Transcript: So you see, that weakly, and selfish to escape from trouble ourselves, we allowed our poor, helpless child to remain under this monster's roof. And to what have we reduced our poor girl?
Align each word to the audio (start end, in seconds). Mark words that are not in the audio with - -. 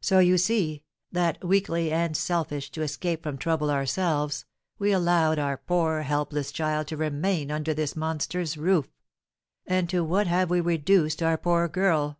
So 0.00 0.18
you 0.18 0.38
see, 0.38 0.82
that 1.12 1.44
weakly, 1.44 1.92
and 1.92 2.16
selfish 2.16 2.68
to 2.72 2.82
escape 2.82 3.22
from 3.22 3.38
trouble 3.38 3.70
ourselves, 3.70 4.44
we 4.80 4.90
allowed 4.90 5.38
our 5.38 5.56
poor, 5.56 6.02
helpless 6.02 6.50
child 6.50 6.88
to 6.88 6.96
remain 6.96 7.52
under 7.52 7.72
this 7.72 7.94
monster's 7.94 8.56
roof. 8.56 8.88
And 9.64 9.88
to 9.88 10.02
what 10.02 10.26
have 10.26 10.50
we 10.50 10.60
reduced 10.60 11.22
our 11.22 11.38
poor 11.38 11.68
girl? 11.68 12.18